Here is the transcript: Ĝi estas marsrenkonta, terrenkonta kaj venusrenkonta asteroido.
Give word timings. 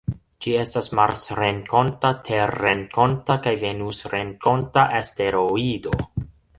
Ĝi 0.43 0.53
estas 0.61 0.87
marsrenkonta, 0.99 2.11
terrenkonta 2.31 3.39
kaj 3.47 3.55
venusrenkonta 3.67 4.91
asteroido. 5.05 5.99